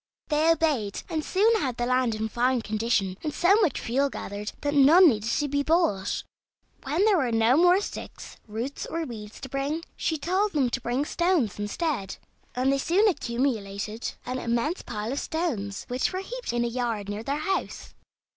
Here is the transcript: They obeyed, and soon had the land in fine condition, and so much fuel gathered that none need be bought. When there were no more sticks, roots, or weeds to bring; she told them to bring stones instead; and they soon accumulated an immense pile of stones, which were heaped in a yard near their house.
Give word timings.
They 0.29 0.49
obeyed, 0.51 1.03
and 1.09 1.23
soon 1.23 1.61
had 1.61 1.77
the 1.77 1.85
land 1.85 2.15
in 2.15 2.27
fine 2.27 2.63
condition, 2.63 3.19
and 3.21 3.31
so 3.31 3.53
much 3.61 3.79
fuel 3.79 4.09
gathered 4.09 4.51
that 4.61 4.73
none 4.73 5.07
need 5.09 5.27
be 5.51 5.61
bought. 5.61 6.23
When 6.81 7.05
there 7.05 7.17
were 7.19 7.31
no 7.31 7.55
more 7.55 7.79
sticks, 7.81 8.37
roots, 8.47 8.87
or 8.87 9.03
weeds 9.03 9.39
to 9.41 9.47
bring; 9.47 9.85
she 9.95 10.17
told 10.17 10.53
them 10.53 10.71
to 10.71 10.81
bring 10.81 11.05
stones 11.05 11.59
instead; 11.59 12.17
and 12.55 12.73
they 12.73 12.79
soon 12.79 13.07
accumulated 13.07 14.13
an 14.25 14.39
immense 14.39 14.81
pile 14.81 15.11
of 15.11 15.19
stones, 15.19 15.85
which 15.87 16.11
were 16.11 16.21
heaped 16.21 16.51
in 16.51 16.65
a 16.65 16.67
yard 16.67 17.07
near 17.07 17.21
their 17.21 17.37
house. 17.37 17.93